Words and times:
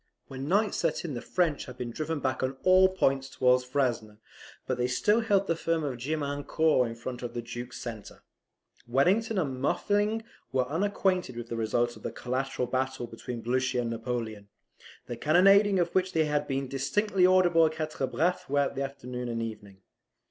When 0.29 0.47
night 0.49 0.73
set 0.73 1.05
in 1.05 1.13
the 1.13 1.21
French 1.21 1.65
had 1.65 1.77
been 1.77 1.91
driven 1.91 2.21
back 2.21 2.41
on 2.41 2.57
all 2.63 2.89
points 2.89 3.29
towards 3.29 3.63
Frasne; 3.63 4.17
but 4.65 4.79
they 4.79 4.87
still 4.87 5.19
held 5.21 5.45
the 5.45 5.55
farm 5.55 5.83
of 5.83 5.99
Gemiancourt 5.99 6.87
in 6.89 6.95
front 6.95 7.21
of 7.21 7.35
the 7.35 7.41
Duke's 7.43 7.79
centre. 7.79 8.23
Wellington 8.87 9.37
and 9.37 9.61
Muffling 9.61 10.23
were 10.51 10.65
unacquainted 10.65 11.35
with 11.37 11.49
the 11.49 11.55
result 11.55 11.95
of 11.97 12.01
the 12.01 12.11
collateral 12.11 12.67
battle 12.67 13.05
between 13.05 13.41
Blucher 13.43 13.81
and 13.81 13.91
Napoleon, 13.91 14.47
the 15.05 15.15
cannonading 15.17 15.77
of 15.77 15.93
which 15.93 16.13
had 16.13 16.47
been 16.47 16.67
distinctly 16.67 17.27
audible 17.27 17.67
at 17.67 17.75
Quatre 17.75 18.07
Bras 18.07 18.41
throughout 18.41 18.73
the 18.73 18.81
afternoon 18.81 19.29
and 19.29 19.43
evening. 19.43 19.83